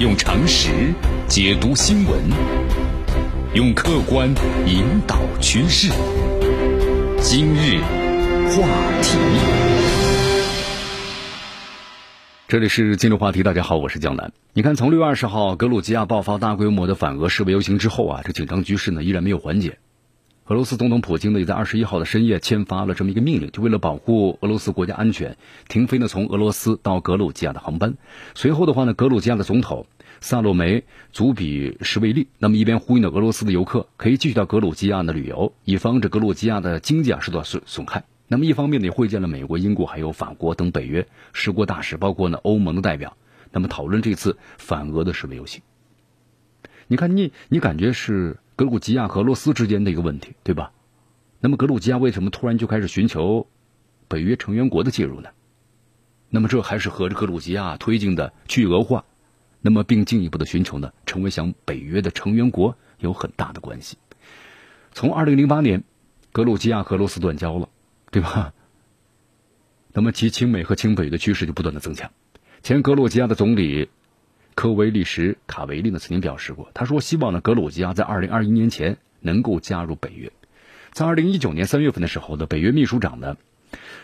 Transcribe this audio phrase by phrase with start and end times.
[0.00, 0.92] 用常识
[1.28, 2.20] 解读新闻，
[3.54, 4.28] 用客观
[4.66, 5.88] 引导趋势。
[7.20, 7.78] 今日
[8.50, 8.66] 话
[9.02, 9.16] 题，
[12.48, 13.44] 这里是今日话题。
[13.44, 14.32] 大家好，我是江南。
[14.52, 19.78] 你看，从六月二十号格鲁吉亚爆发大规模的反俄示威游行之后啊，这紧张局势呢依然没有缓解。
[20.46, 25.38] 俄罗斯总统普京呢也在二十一号的深夜签发了这么一个命令，就为了保护俄罗斯国家安全，
[25.68, 27.96] 停飞呢从俄罗斯到格鲁吉亚的航班。
[28.34, 29.86] 随后的话呢，格鲁吉亚的总统
[30.20, 30.80] 萨洛梅·
[31.12, 38.04] 祖比什维利，那么一边呼吁呢俄罗斯的游客可以继续到格鲁吉亚的旅游，以防止格鲁吉亚的经济啊受到损损害。
[38.28, 43.16] 那么一方面呢，也会见了美国、英国还有法国等北约十国大使，包括呢欧盟的代表，
[43.50, 45.62] 那么讨论这次反俄的示威游行。
[46.86, 48.36] 你看，你你感觉是？
[48.56, 50.70] 格鲁吉亚和俄罗斯之间的一个问题，对吧？
[51.40, 53.48] 那么格鲁吉亚为什么突然就开始寻求
[54.06, 55.30] 北约成员国的介入呢？
[56.30, 59.04] 那么这还是和这格鲁吉亚推进的去俄化，
[59.60, 63.98] 那么并进一步的寻求呢成为想北约的成员国有很大的关系。
[64.92, 65.82] 从二零零八年，
[66.30, 67.68] 格鲁吉亚和俄罗斯断交了，
[68.12, 68.54] 对吧？
[69.92, 72.12] 那么其亲美和亲北的趋势就不断的增强。
[72.62, 73.88] 前格鲁吉亚的总理。
[74.54, 80.32] 科维利什卡维利呢曾经表示过，他说希望呢格鲁吉亚在二零二一年前能够加入北约。
[80.92, 83.36] 在二零一九年三月份的时候呢，北约秘书长呢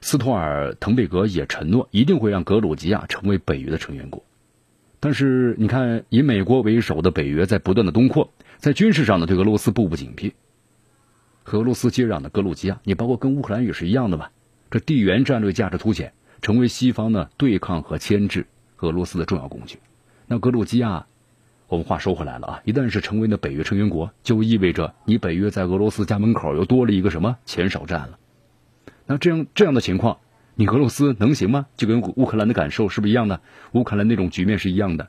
[0.00, 4.24] 斯托尔滕贝格也承诺一定会让格鲁吉亚成为北约的成员国。
[5.00, 10.32] 但是你看，以美国为首的北约在不断的东扩，在军事上呢对俄罗斯步步紧逼。
[11.42, 14.30] 和俄罗斯接壤的格鲁吉亚，你包括跟乌克兰也是一样的吧？
[14.70, 18.46] 这地缘战略价值凸显，成为西方呢对抗和牵制
[18.78, 19.78] 俄罗斯的重要工具。
[20.28, 21.06] 那格鲁吉亚，
[21.68, 28.18] 我们话说回来了啊，一旦是成为了北约成员国，就意味着你北约在俄罗斯家门口又多了一个什么前哨站了。
[29.06, 30.18] 那这样这样的情况，
[30.56, 31.66] 你俄罗斯能行吗？
[31.76, 33.40] 就跟乌克兰的感受是不是一样的？
[33.72, 35.08] 乌克兰那种局面是一样的。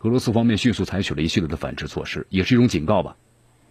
[0.00, 3.16] 俄罗斯方面迅速采取了一系列的反制措施，也是一种警告吧。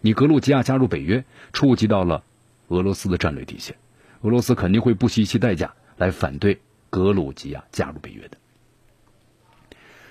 [0.00, 2.22] 你格鲁吉亚加入北约，触及到了
[2.68, 3.76] 俄罗斯的战略底线，
[4.22, 8.38] 俄罗斯肯定会不惜一切代价来反对格鲁吉亚加入北约的。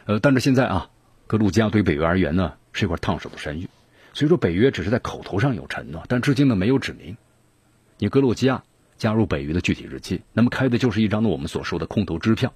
[0.08, 0.90] 呃，但是现在啊，
[1.28, 3.68] 格鲁吉亚对北约而言呢是一块烫手的山芋，
[4.14, 7.18] 所以说北约只是在口头上有承诺，但至今呢没有指明
[7.98, 8.64] 你格鲁吉亚
[8.98, 10.22] 加入北约的具体日期。
[10.32, 12.54] 那么开的就是一张呢我们所说的空头支票。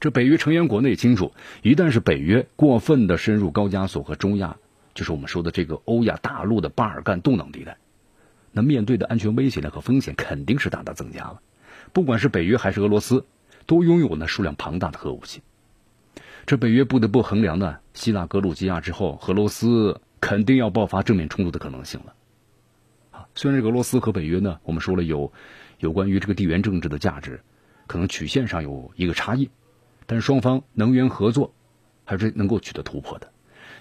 [0.00, 1.32] 这北约成员国内清楚，
[1.62, 4.56] 一旦是北约过分的深入高加索和中亚，
[4.92, 7.76] 就是我们说的这个欧亚大陆的巴尔干动荡地带，
[8.50, 11.40] 那面对的安全威胁呢和风险肯定是大大增加了。
[11.92, 13.24] 不管是北约还是俄罗斯，
[13.66, 15.42] 都拥有呢数量庞大的核武器。
[16.44, 22.14] 这北约不得不衡量呢，希腊格鲁吉亚之后，俄罗斯肯定要爆发正面冲突的可能性了。
[23.12, 25.32] 啊，虽然俄罗斯和北约呢，我们说了有
[25.78, 27.40] 有关于这个地缘政治的价值，
[27.86, 29.50] 可能曲线上有一个差异，
[30.06, 31.52] 但是双方能源合作
[32.04, 33.30] 还是能够取得突破的。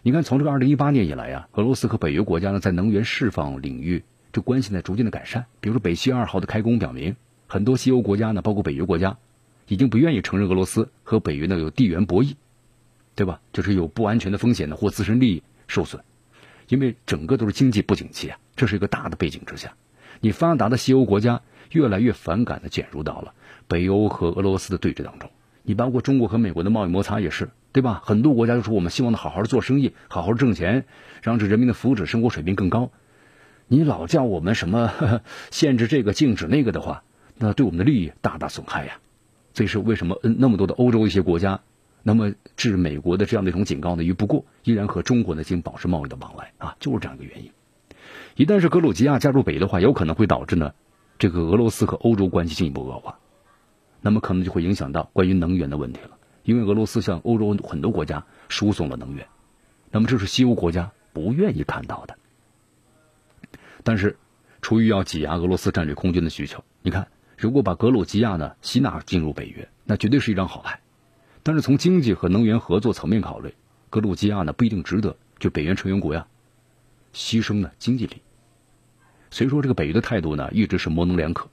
[0.04, 5.46] 你看，从这个二零一八年以来啊，俄罗斯和北约国家呢，在能源释放领域这关系在逐渐的改善。
[5.60, 7.16] 比如说，北溪二号的开工表明，
[7.48, 9.18] 很多西欧国家呢，包括北约国家，
[9.68, 12.36] 已经不愿意承认俄罗斯和北约呢有地缘博弈。
[13.16, 13.40] 对吧？
[13.54, 16.02] 就是有不安全的风险呢，或自身利益受损，
[16.68, 18.40] 因为整个都是经济不景气啊。
[18.56, 19.74] 这是一个大的背景之下，
[20.20, 21.42] 你发达的西欧国家
[21.72, 23.34] 越来越反感的卷入到了
[23.68, 25.30] 北欧和俄罗斯的对峙当中。
[25.64, 28.02] 你包括中国和美国的贸易摩擦也是，对吧？
[28.04, 30.86] 很多国家就说我们希望呢好好的做生意，好好挣钱，
[31.22, 32.92] 让这人民的福祉、生活水平更高。
[33.68, 37.04] 你老叫我们什么 限制这个、禁止那个的话，
[37.38, 39.00] 那对我们的利益大大损害呀。
[39.54, 40.20] 这是为什么？
[40.24, 41.62] 嗯，那么多的欧洲一些国家。
[42.04, 47.52] 那么置美国的这样的一种警告呢于不顾，依然和中国呢进行保持贸易的往来啊，就是这样一个原因。
[48.36, 50.74] 一旦是格鲁吉亚加入北约的话，有可能会导致呢
[51.20, 53.20] 这个俄罗斯和欧洲关系进一步恶化，
[54.02, 56.18] 那么可能就会影响到关于能源的问题了。
[56.44, 59.28] 因为俄罗斯向欧洲很多国家输送了能源，
[59.92, 62.18] 那么这是西欧国家不愿意看到的。
[63.84, 64.18] 但是
[64.62, 67.08] 出于要挤压俄罗斯战略空军的需求，你看，
[67.38, 70.81] 如果把格鲁吉亚呢吸纳进入北约，那绝对是一张好牌。
[71.44, 73.54] 但是从经济和能源合作层面考虑，
[73.90, 76.28] 格鲁吉亚呢不一定值得就北约成员国呀
[77.14, 78.22] 牺牲呢经济利益。
[79.32, 81.50] 所以说这个北约的态度呢一直是模棱两可。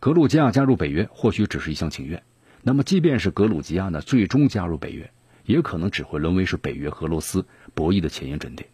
[0.00, 2.22] 格鲁吉亚加入北约或许只是一厢情愿，
[2.62, 5.10] 那么即便是格鲁吉亚呢最终加入北约，
[5.44, 8.66] 也可能只会沦为是北约和俄罗斯博弈的前沿阵地。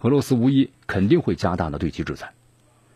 [0.00, 2.32] 俄罗斯无疑肯定会加大呢对其制裁，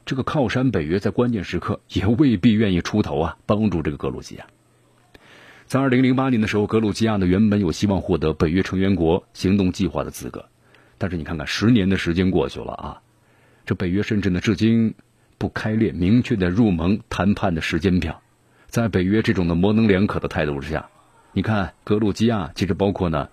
[0.05, 4.47] 这个靠山北约在关键时刻也未必愿意出头啊帮助这个格鲁吉亚。
[5.67, 10.47] 在二零零八年的时候格鲁吉亚呢原本有希望获得北约成员国行动计划的资格。
[10.99, 13.03] 但是你看看十年的时间过去了啊
[13.67, 14.95] 这北约甚至呢至今
[15.39, 18.23] 不开列明确的入盟谈判的时间表。
[18.69, 20.89] 在北约这种的模棱两可的态度之下
[21.33, 23.29] 你看格鲁吉亚其实包括呢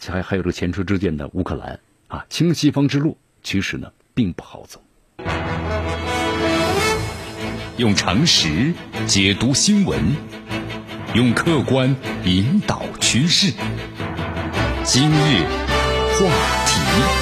[0.00, 4.82] 还还有这个前车之鉴的乌克兰啊清西方之路其实呢并不好走。
[7.78, 8.72] 用常识
[9.06, 9.98] 解读新闻
[11.14, 11.94] 用客观
[12.24, 13.52] 引导趋势。
[14.82, 15.44] 今日
[16.14, 16.26] 话
[16.66, 17.21] 题。